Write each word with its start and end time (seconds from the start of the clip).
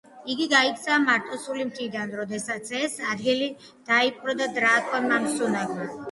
იგი 0.33 0.45
გაიქცა 0.51 0.95
მარტოსული 1.01 1.65
მთიდან, 1.71 2.13
როდესაც 2.19 2.71
ეს 2.77 2.95
ადგილი 3.09 3.49
დაიპყრო 3.91 4.35
დრაკონმა 4.55 5.21
სმაუგმა. 5.35 5.87